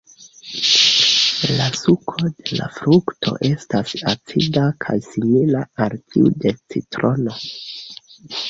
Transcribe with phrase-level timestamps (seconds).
[1.59, 7.39] La suko de la frukto estas acida kaj simila al tiu de citrono.